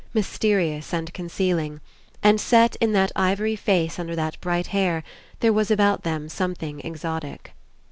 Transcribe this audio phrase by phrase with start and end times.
[0.15, 1.79] mysterious and concealing.
[2.23, 5.03] And set in that ivory face under that bright hair,
[5.41, 7.53] there was about them something exotic.